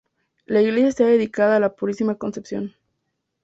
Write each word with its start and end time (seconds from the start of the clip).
La 0.47 0.63
iglesia 0.63 0.87
está 0.89 1.05
dedicada 1.05 1.57
a 1.57 1.59
La 1.59 1.75
Purísima 1.75 2.15
Concepción. 2.15 2.73